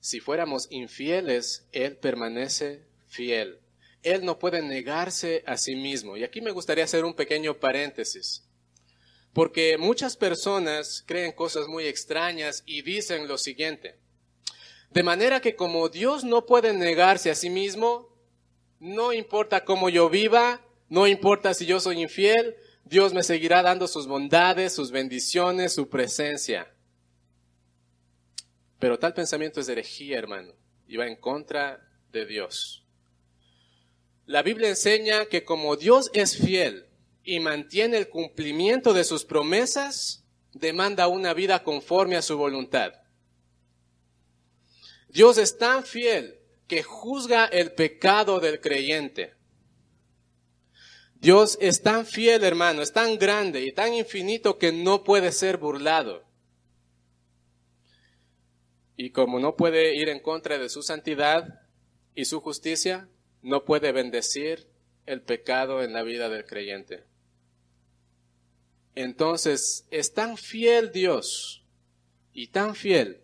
[0.00, 3.60] Si fuéramos infieles, Él permanece fiel.
[4.02, 6.16] Él no puede negarse a sí mismo.
[6.16, 8.44] Y aquí me gustaría hacer un pequeño paréntesis.
[9.32, 13.96] Porque muchas personas creen cosas muy extrañas y dicen lo siguiente.
[14.90, 18.08] De manera que como Dios no puede negarse a sí mismo,
[18.78, 22.54] no importa cómo yo viva, No importa si yo soy infiel,
[22.86, 26.72] Dios me seguirá dando sus bondades, sus bendiciones, su presencia.
[28.78, 30.54] Pero tal pensamiento es herejía, hermano,
[30.86, 31.80] y va en contra
[32.12, 32.84] de Dios.
[34.24, 36.86] La Biblia enseña que como Dios es fiel
[37.24, 42.92] y mantiene el cumplimiento de sus promesas, demanda una vida conforme a su voluntad.
[45.08, 49.35] Dios es tan fiel que juzga el pecado del creyente.
[51.20, 55.56] Dios es tan fiel, hermano, es tan grande y tan infinito que no puede ser
[55.56, 56.24] burlado.
[58.96, 61.60] Y como no puede ir en contra de su santidad
[62.14, 63.08] y su justicia,
[63.42, 64.66] no puede bendecir
[65.06, 67.04] el pecado en la vida del creyente.
[68.94, 71.64] Entonces, es tan fiel Dios
[72.32, 73.20] y tan fiel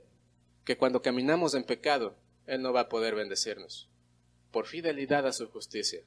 [0.64, 3.88] que cuando caminamos en pecado, Él no va a poder bendecirnos
[4.50, 6.02] por fidelidad a su justicia.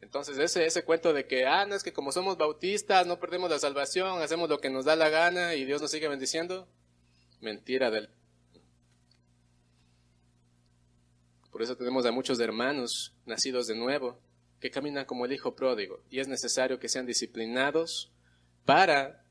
[0.00, 3.50] Entonces, ese, ese cuento de que, ah, no es que como somos bautistas, no perdemos
[3.50, 6.68] la salvación, hacemos lo que nos da la gana y Dios nos sigue bendiciendo,
[7.40, 8.08] mentira del
[11.50, 14.20] Por eso tenemos a muchos hermanos nacidos de nuevo
[14.60, 18.12] que caminan como el hijo pródigo y es necesario que sean disciplinados
[18.64, 19.24] para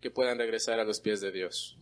[0.00, 1.76] que puedan regresar a los pies de Dios.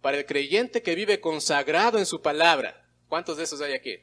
[0.00, 3.98] Para el creyente que vive consagrado en su palabra, ¿cuántos de esos hay aquí?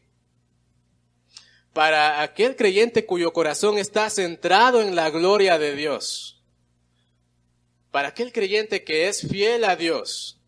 [1.74, 6.42] Para aquel creyente cuyo corazón está centrado en la gloria de Dios.
[7.92, 10.40] Para aquel creyente que es fiel a Dios,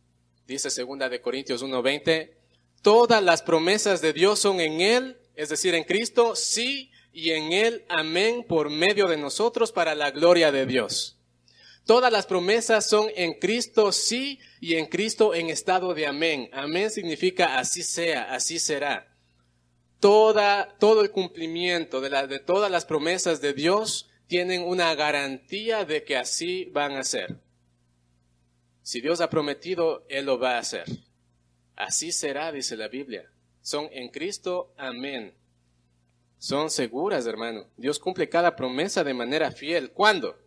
[0.47, 2.43] dice segunda de Corintios 1:20,
[2.83, 7.53] Todas las promesas de Dios son en Él, es decir, en Cristo, sí, y en
[7.53, 11.17] Él, amén, por medio de nosotros para la gloria de Dios.
[11.85, 16.49] Todas las promesas son en Cristo, sí, y en Cristo en estado de amén.
[16.51, 19.12] Amén significa así sea, así será.
[20.03, 25.85] Toda, todo el cumplimiento de, la, de todas las promesas de Dios tienen una garantía
[25.85, 27.39] de que así van a ser.
[28.81, 30.83] Si Dios ha prometido, Él lo va a hacer.
[31.77, 33.31] Así será, dice la Biblia.
[33.61, 35.37] Son en Cristo, amén.
[36.37, 37.69] Son seguras, hermano.
[37.77, 39.93] Dios cumple cada promesa de manera fiel.
[39.93, 40.37] ¿Cuándo?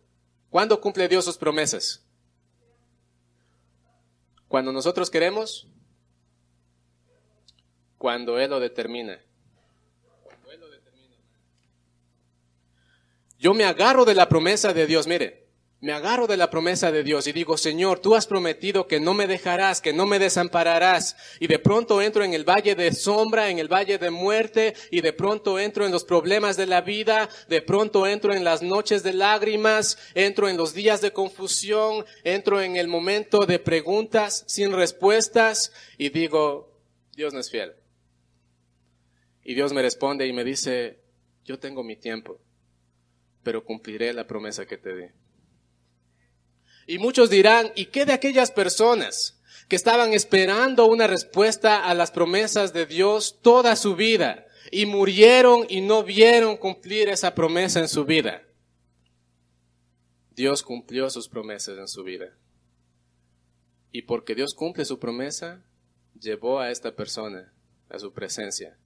[0.51, 2.05] ¿Cuándo cumple Dios sus promesas?
[4.47, 5.67] Cuando nosotros queremos,
[7.97, 9.19] cuando Él lo determina.
[13.39, 15.07] Yo me agarro de la promesa de Dios.
[15.07, 15.47] Mire,
[15.79, 19.13] me agarro de la promesa de Dios y digo, Señor, tú has prometido que no
[19.13, 21.15] me dejarás, que no me desampararás.
[21.39, 25.01] Y de pronto entro en el valle de sombra, en el valle de muerte, y
[25.01, 29.03] de pronto entro en los problemas de la vida, de pronto entro en las noches
[29.03, 34.71] de lágrimas, entro en los días de confusión, entro en el momento de preguntas sin
[34.71, 36.81] respuestas, y digo,
[37.15, 37.73] Dios no es fiel.
[39.43, 40.99] Y Dios me responde y me dice,
[41.45, 42.39] yo tengo mi tiempo,
[43.47, 45.05] pero cumpliré la promesa que te di.
[46.85, 52.11] Y muchos dirán, ¿y qué de aquellas personas que estaban esperando una respuesta a las
[52.11, 57.87] promesas de Dios toda su vida y murieron y no vieron cumplir esa promesa en
[57.87, 58.43] su vida?
[60.31, 62.35] Dios cumplió sus promesas en su vida.
[63.93, 65.63] Y porque Dios cumple su promesa,
[66.19, 67.53] llevó a esta persona
[67.87, 68.77] a su presencia,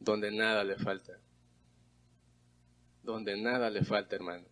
[0.00, 1.21] donde nada le falta.
[3.02, 4.46] Donde nada le falta, hermano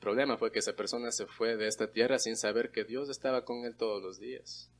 [0.00, 3.44] problema fue que esa persona se fue de esta tierra sin saber que Dios estaba
[3.44, 4.70] con él todos los días.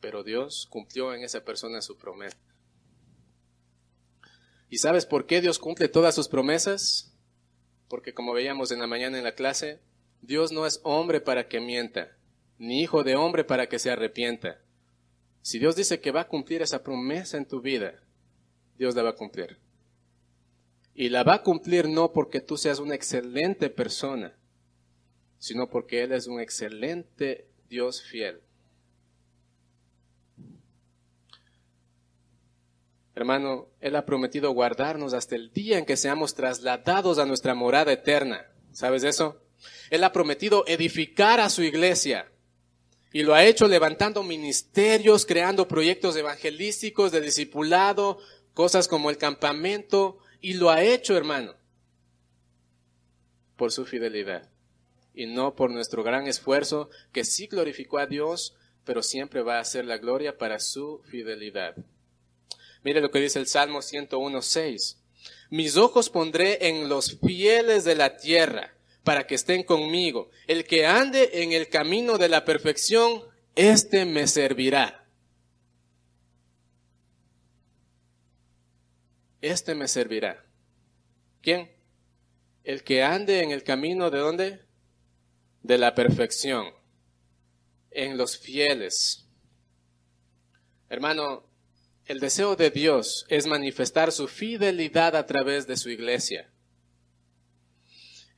[0.00, 2.36] Pero Dios cumplió en esa persona su promesa.
[4.68, 7.14] ¿Y sabes por qué Dios cumple todas sus promesas?
[7.88, 9.80] Porque como veíamos en la mañana en la clase,
[10.20, 12.16] Dios no es hombre para que mienta,
[12.58, 14.60] ni hijo de hombre para que se arrepienta.
[15.42, 18.02] Si Dios dice que va a cumplir esa promesa en tu vida,
[18.82, 19.58] Dios la va a cumplir.
[20.92, 24.36] Y la va a cumplir no porque tú seas una excelente persona,
[25.38, 28.40] sino porque Él es un excelente Dios fiel.
[33.14, 37.92] Hermano, Él ha prometido guardarnos hasta el día en que seamos trasladados a nuestra morada
[37.92, 38.48] eterna.
[38.72, 39.40] ¿Sabes eso?
[39.90, 42.32] Él ha prometido edificar a su iglesia.
[43.12, 48.18] Y lo ha hecho levantando ministerios, creando proyectos evangelísticos de discipulado,
[48.54, 51.54] cosas como el campamento, y lo ha hecho, hermano,
[53.56, 54.52] por su fidelidad
[55.14, 59.64] y no por nuestro gran esfuerzo que sí glorificó a Dios, pero siempre va a
[59.64, 61.76] ser la gloria para su fidelidad.
[62.82, 64.96] Mire lo que dice el Salmo 101.6.
[65.50, 68.74] Mis ojos pondré en los fieles de la tierra
[69.04, 70.30] para que estén conmigo.
[70.46, 73.22] El que ande en el camino de la perfección,
[73.54, 75.01] éste me servirá.
[79.42, 80.42] Este me servirá.
[81.42, 81.70] ¿Quién?
[82.64, 84.60] El que ande en el camino de dónde?
[85.62, 86.68] De la perfección,
[87.90, 89.26] en los fieles.
[90.88, 91.44] Hermano,
[92.06, 96.48] el deseo de Dios es manifestar su fidelidad a través de su iglesia.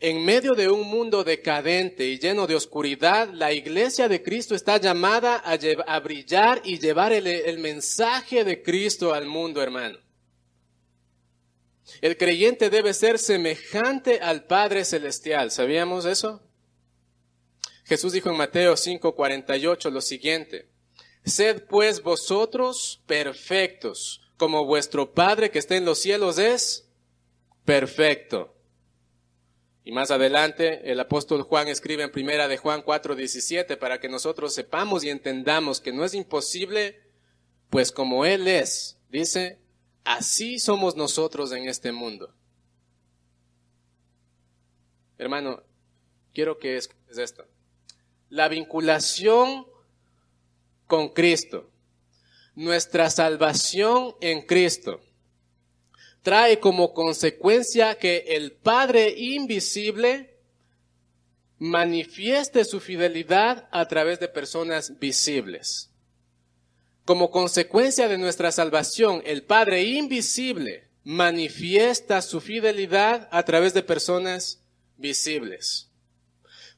[0.01, 4.79] En medio de un mundo decadente y lleno de oscuridad, la iglesia de Cristo está
[4.79, 10.04] llamada a, brillar y llevar el mensaje de Cristo al mundo, hermano.
[12.01, 15.51] El creyente debe ser semejante al Padre Celestial.
[15.51, 16.43] ¿Sabíamos eso?
[17.85, 20.69] Jesús dijo en Mateo 5:48 lo siguiente.
[21.25, 26.89] Sed pues vosotros perfectos, como vuestro Padre que está en los cielos es
[27.65, 28.55] perfecto.
[29.85, 34.55] Y más adelante el apóstol Juan escribe en primera de Juan 4:17 para que nosotros
[34.55, 37.03] sepamos y entendamos que no es imposible,
[37.69, 39.59] pues como Él es, dice,
[40.05, 42.33] así somos nosotros en este mundo.
[45.19, 45.63] Hermano,
[46.33, 47.47] quiero que escuches esto.
[48.29, 49.67] La vinculación
[50.87, 51.71] con Cristo,
[52.55, 55.01] nuestra salvación en Cristo,
[56.23, 60.39] trae como consecuencia que el Padre invisible
[61.59, 65.94] manifieste su fidelidad a través de personas visibles.
[67.05, 74.63] Como consecuencia de nuestra salvación, el Padre invisible manifiesta su fidelidad a través de personas
[74.97, 75.91] visibles.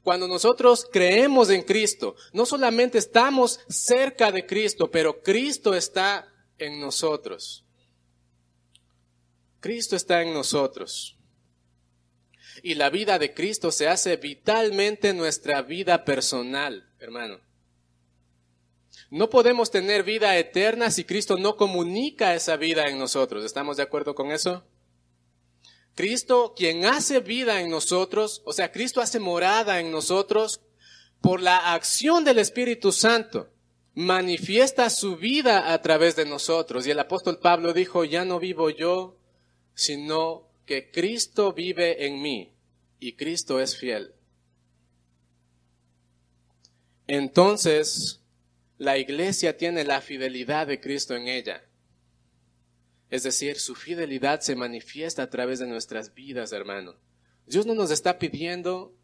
[0.02, 6.80] Cuando nosotros creemos en Cristo, no solamente estamos cerca de Cristo, pero Cristo está en
[6.80, 7.64] nosotros.
[9.60, 11.16] Cristo está en nosotros.
[12.62, 17.45] Y la vida de Cristo se hace vitalmente nuestra vida personal, hermano.
[19.10, 23.44] No podemos tener vida eterna si Cristo no comunica esa vida en nosotros.
[23.44, 24.64] ¿Estamos de acuerdo con eso?
[25.94, 30.60] Cristo, quien hace vida en nosotros, o sea, Cristo hace morada en nosotros
[31.22, 33.48] por la acción del Espíritu Santo,
[33.94, 36.86] manifiesta su vida a través de nosotros.
[36.86, 39.16] Y el apóstol Pablo dijo, ya no vivo yo,
[39.74, 42.52] sino que Cristo vive en mí
[43.00, 44.12] y Cristo es fiel.
[47.06, 48.20] Entonces,
[48.78, 51.64] la iglesia tiene la fidelidad de Cristo en ella.
[53.08, 56.96] Es decir, su fidelidad se manifiesta a través de nuestras vidas, hermano.
[57.46, 58.94] Dios no nos está pidiendo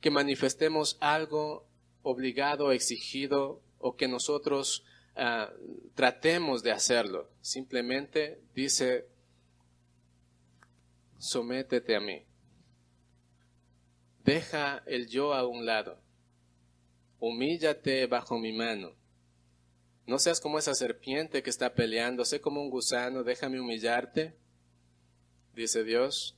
[0.00, 1.68] que manifestemos algo
[2.02, 4.84] obligado, exigido o que nosotros
[5.14, 5.52] ah,
[5.94, 7.30] tratemos de hacerlo.
[7.42, 9.06] Simplemente dice,
[11.18, 12.24] sométete a mí.
[14.24, 15.99] Deja el yo a un lado.
[17.20, 18.96] Humíllate bajo mi mano.
[20.06, 24.34] No seas como esa serpiente que está peleando, sé como un gusano, déjame humillarte,
[25.54, 26.36] dice Dios,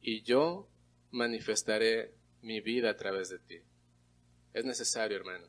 [0.00, 0.68] y yo
[1.10, 3.60] manifestaré mi vida a través de ti.
[4.54, 5.46] Es necesario, hermano,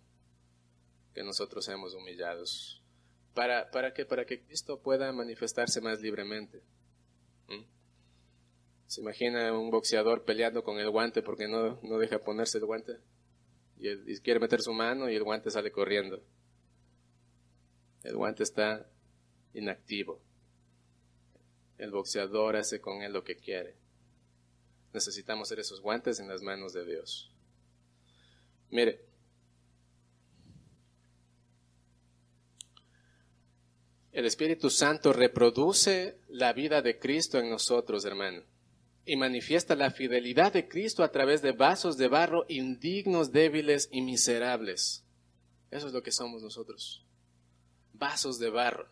[1.14, 2.84] que nosotros seamos humillados.
[3.34, 4.06] ¿Para, para qué?
[4.06, 6.62] Para que Cristo pueda manifestarse más libremente.
[7.48, 7.64] ¿Mm?
[8.86, 12.98] ¿Se imagina un boxeador peleando con el guante porque no, no deja ponerse el guante?
[13.84, 16.24] Y, quiere meter su mano y el guante sale corriendo.
[18.02, 18.90] El guante está
[19.54, 20.22] inactivo.
[21.78, 23.76] El boxeador hace con él lo que quiere.
[24.94, 27.30] Necesitamos ser esos guantes en las manos de Dios.
[28.70, 29.04] Mire,
[34.14, 38.53] el Espíritu Santo reproduce la vida de Cristo en nosotros, hermano
[39.06, 44.02] y manifiesta la fidelidad de Cristo a través de vasos de barro indignos, débiles y
[44.02, 45.04] miserables.
[45.72, 47.06] Eso es lo que somos nosotros.
[47.94, 48.90] Vasos de barro,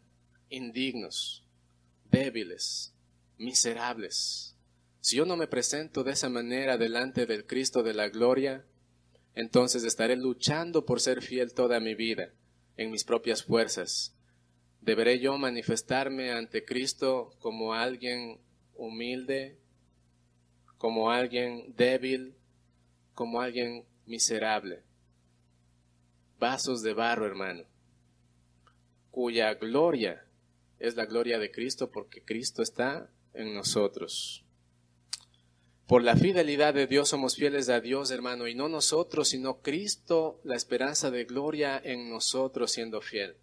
[0.50, 1.46] indignos,
[2.10, 2.94] débiles,
[3.38, 4.56] miserables.
[5.00, 8.66] Si yo no me presento de esa manera delante del Cristo de la gloria,
[9.34, 12.34] entonces estaré luchando por ser fiel toda mi vida,
[12.76, 14.14] en mis propias fuerzas.
[14.82, 18.40] ¿Deberé yo manifestarme ante Cristo como alguien
[18.76, 19.61] humilde,
[20.82, 22.34] como alguien débil,
[23.14, 24.82] como alguien miserable.
[26.40, 27.66] Vasos de barro, hermano,
[29.12, 30.26] cuya gloria
[30.80, 34.44] es la gloria de Cristo porque Cristo está en nosotros.
[35.86, 40.42] Por la fidelidad de Dios somos fieles a Dios, hermano, y no nosotros, sino Cristo,
[40.44, 43.36] la esperanza de gloria en nosotros siendo fiel.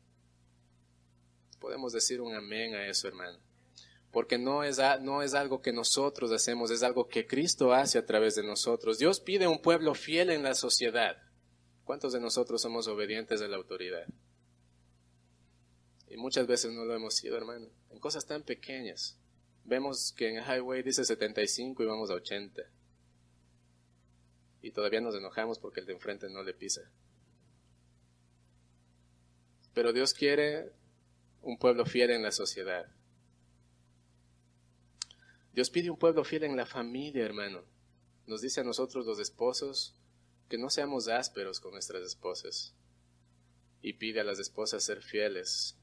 [1.61, 3.48] Podemos decir un amén a eso, hermano
[4.13, 8.07] porque no es, no es algo que nosotros hacemos, es algo que Cristo hace a
[8.07, 8.99] través de nosotros.
[8.99, 11.17] Dios pide un pueblo fiel en la sociedad.
[11.85, 14.07] ¿Cuántos de nosotros somos obedientes a la autoridad?
[16.09, 19.19] Y muchas veces no lo hemos sido, hermano, en cosas tan pequeñas.
[19.65, 22.63] Vemos que en Highway dice 75 y vamos a 80.
[24.63, 26.91] Y todavía nos enojamos porque el de enfrente no le pisa.
[29.75, 30.73] Pero Dios quiere
[31.43, 32.87] un pueblo fiel en la sociedad.
[35.59, 37.65] Dios pide un pueblo fiel en la familia, hermano.
[38.29, 39.97] Nos dice a nosotros los esposos
[40.49, 42.77] que no seamos ásperos con nuestras esposas.
[43.83, 45.77] Y pide a las esposas ser fieles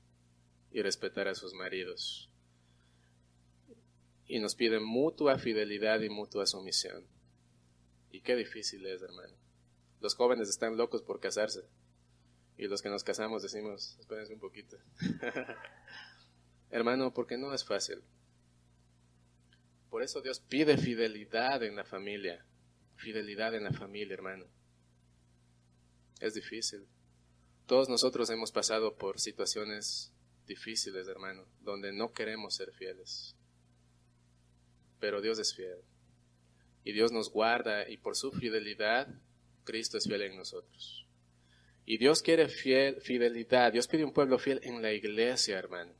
[0.72, 2.32] y respetar a sus maridos
[4.30, 7.06] y nos pide mutua fidelidad y mutua sumisión.
[8.12, 9.36] Y qué difícil es, hermano.
[10.00, 11.66] Los jóvenes están locos por casarse.
[12.58, 14.78] Y los que nos casamos decimos, espérense un poquito.
[16.70, 18.02] hermano, porque no es fácil.
[19.96, 22.46] Por eso Dios pide fidelidad en la familia.
[22.98, 24.46] Fidelidad en la familia, hermano.
[26.20, 26.86] Es difícil.
[27.66, 30.12] Todos nosotros hemos pasado por situaciones
[30.48, 33.38] difíciles, hermano, donde no queremos ser fieles
[35.00, 35.78] pero Dios es fiel.
[36.84, 39.08] Y Dios nos guarda y por su fidelidad,
[39.64, 41.08] Cristo es fiel en nosotros.
[41.86, 43.72] Y Dios quiere fiel, fidelidad.
[43.72, 45.94] Dios pide un pueblo fiel en la iglesia, hermano.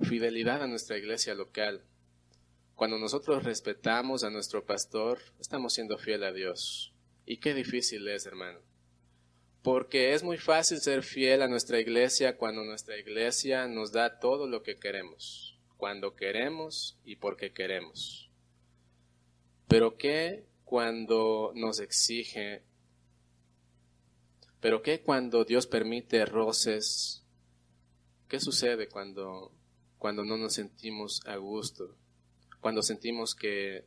[0.00, 1.84] Fidelidad a nuestra iglesia local.
[2.76, 6.94] Cuando nosotros respetamos a nuestro pastor, estamos siendo fiel a Dios.
[7.24, 8.60] Y qué difícil es, hermano.
[9.62, 14.46] Porque es muy fácil ser fiel a nuestra iglesia cuando nuestra iglesia nos da todo
[14.46, 18.30] lo que queremos cuando queremos y porque queremos.
[19.68, 22.62] Pero ¿qué cuando nos exige?
[24.60, 27.24] ¿Pero qué cuando Dios permite roces?
[28.28, 29.52] ¿Qué sucede cuando,
[29.98, 31.96] cuando no nos sentimos a gusto?
[32.66, 33.84] Cuando sentimos que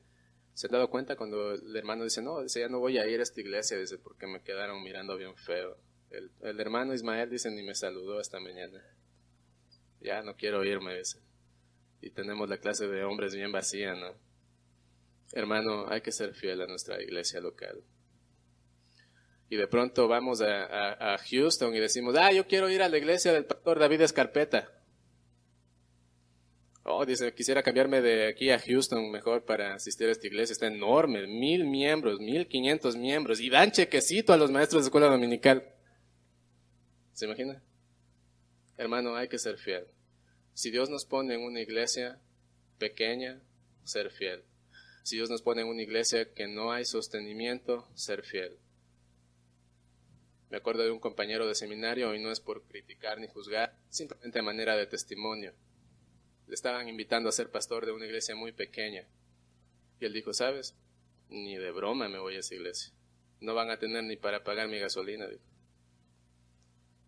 [0.53, 3.19] se han dado cuenta cuando el hermano dice, no, dice, ya no voy a ir
[3.19, 5.77] a esta iglesia, dice, porque me quedaron mirando bien feo.
[6.09, 8.81] El, hermano Ismael dice, ni me saludó esta mañana.
[9.99, 11.19] Ya no quiero irme, dice
[12.01, 14.15] y tenemos la clase de hombres bien vacía, ¿no?
[15.33, 17.83] Hermano, hay que ser fiel a nuestra iglesia local.
[19.49, 23.33] Y de pronto vamos a, Houston y decimos, ah, yo quiero ir a la iglesia
[23.33, 24.71] del pastor David Escarpeta.
[26.91, 30.53] Oh, dice, quisiera cambiarme de aquí a Houston mejor para asistir a esta iglesia.
[30.53, 33.39] Está enorme, mil miembros, mil quinientos miembros.
[33.39, 35.71] Y dan chequecito a los maestros de escuela dominical.
[37.13, 37.61] ¿Se imagina?
[38.75, 39.85] Hermano, hay que ser fiel.
[40.55, 42.19] Si Dios nos pone en una iglesia
[42.79, 43.39] pequeña,
[43.83, 44.43] ser fiel.
[45.03, 48.57] Si Dios nos pone en una iglesia que no hay sostenimiento, ser fiel.
[50.49, 54.39] Me acuerdo de un compañero de seminario, y no es por criticar ni juzgar, simplemente
[54.39, 55.53] a manera de testimonio.
[56.49, 59.05] Le estaban invitando a ser pastor de una iglesia muy pequeña.
[59.99, 60.75] Y él dijo, ¿sabes?
[61.29, 62.91] Ni de broma me voy a esa iglesia.
[63.39, 65.27] No van a tener ni para pagar mi gasolina.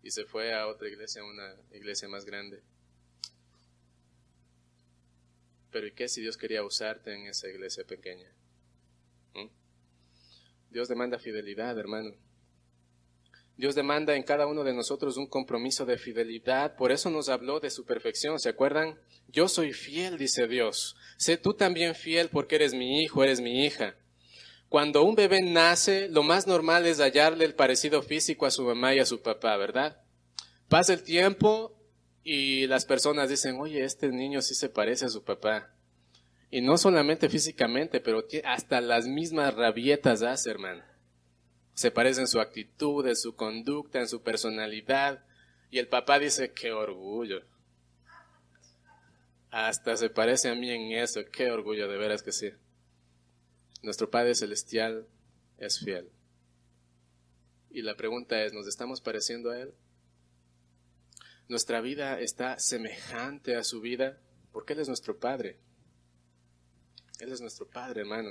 [0.04, 2.62] Y se fue a otra iglesia, una iglesia más grande.
[5.72, 8.30] Pero ¿y qué si Dios quería usarte en esa iglesia pequeña?
[9.34, 9.48] ¿Mm?
[10.70, 12.14] Dios demanda fidelidad, hermano.
[13.62, 16.74] Dios demanda en cada uno de nosotros un compromiso de fidelidad.
[16.74, 18.40] Por eso nos habló de su perfección.
[18.40, 18.98] ¿Se acuerdan?
[19.28, 20.96] Yo soy fiel, dice Dios.
[21.16, 23.94] Sé tú también fiel porque eres mi hijo, eres mi hija.
[24.68, 28.96] Cuando un bebé nace, lo más normal es hallarle el parecido físico a su mamá
[28.96, 30.02] y a su papá, ¿verdad?
[30.68, 31.72] Pasa el tiempo
[32.24, 35.72] y las personas dicen, oye, este niño sí se parece a su papá.
[36.50, 40.82] Y no solamente físicamente, pero hasta las mismas rabietas hace, hermano.
[41.74, 45.24] Se parece en su actitud, en su conducta, en su personalidad.
[45.70, 47.42] Y el papá dice, qué orgullo.
[49.50, 52.50] Hasta se parece a mí en eso, qué orgullo, de veras que sí.
[53.82, 55.06] Nuestro Padre Celestial
[55.58, 56.10] es fiel.
[57.70, 59.74] Y la pregunta es, ¿nos estamos pareciendo a Él?
[61.52, 64.18] nuestra vida está semejante a su vida,
[64.52, 65.58] porque Él es nuestro Padre.
[67.20, 68.30] Él es nuestro Padre, hermano.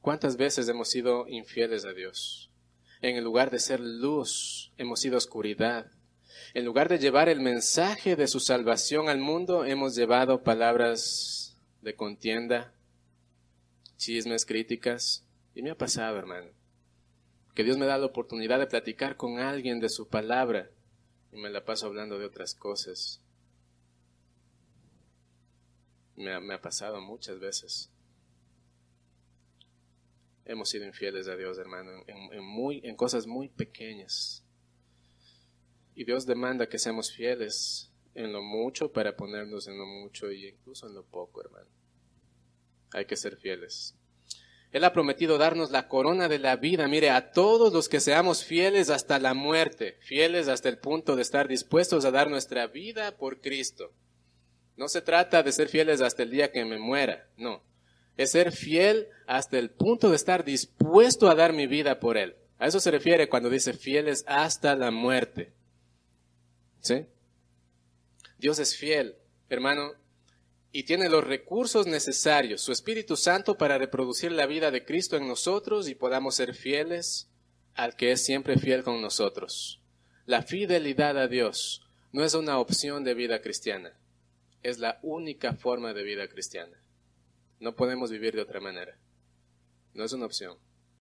[0.00, 2.49] ¿Cuántas veces hemos sido infieles a Dios?
[3.02, 5.90] En lugar de ser luz, hemos sido oscuridad.
[6.54, 11.94] En lugar de llevar el mensaje de su salvación al mundo, hemos llevado palabras de
[11.94, 12.74] contienda,
[13.96, 15.24] chismes, críticas.
[15.54, 16.50] Y me ha pasado, hermano,
[17.54, 20.70] que Dios me da la oportunidad de platicar con alguien de su palabra
[21.32, 23.22] y me la paso hablando de otras cosas.
[26.16, 27.90] Me ha, pasado muchas veces.
[30.50, 34.44] Hemos sido infieles a Dios, hermano, en, cosas muy pequeñas.
[35.94, 40.48] Y Dios demanda que seamos fieles en lo mucho para ponernos en lo mucho y
[40.48, 41.68] incluso en lo poco, hermano.
[42.92, 43.94] Hay que ser fieles.
[44.72, 48.44] Él ha prometido darnos la corona de la vida, mire, a todos los que seamos
[48.44, 53.16] fieles hasta la muerte, fieles hasta el punto de estar dispuestos a dar nuestra vida
[53.16, 53.92] por Cristo.
[54.76, 57.69] No se trata de ser fieles hasta el día que me muera, no.
[58.16, 62.36] Es ser fiel hasta el punto de estar dispuesto a dar mi vida por Él.
[62.58, 65.52] A eso se refiere cuando dice fieles hasta la muerte.
[66.80, 67.06] ¿Sí?
[68.38, 69.16] Dios es fiel,
[69.48, 69.92] hermano,
[70.72, 75.26] y tiene los recursos necesarios, su Espíritu Santo, para reproducir la vida de Cristo en
[75.26, 77.28] nosotros y podamos ser fieles
[77.74, 79.82] al que es siempre fiel con nosotros.
[80.26, 81.82] La fidelidad a Dios
[82.12, 83.98] no es una opción de vida cristiana,
[84.62, 86.79] es la única forma de vida cristiana.
[87.60, 88.96] No podemos vivir de otra manera.
[89.92, 90.56] No es una opción.